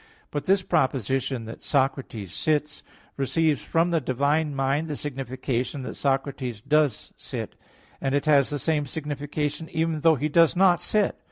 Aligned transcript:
But 0.31 0.45
this 0.45 0.63
proposition 0.63 1.45
that 1.45 1.61
"Socrates 1.61 2.33
sits", 2.33 2.81
receives 3.17 3.61
from 3.61 3.91
the 3.91 4.01
divine 4.01 4.55
mind 4.55 4.87
the 4.87 4.95
signification 4.95 5.83
that 5.83 5.93
Socrates 5.95 6.59
does 6.59 7.13
sit; 7.17 7.53
and 8.01 8.15
it 8.15 8.25
has 8.25 8.49
the 8.49 8.57
same 8.57 8.87
signification 8.87 9.69
even 9.69 10.01
though 10.01 10.15
he 10.15 10.27
does 10.27 10.55
not 10.55 10.81
sit. 10.81 11.19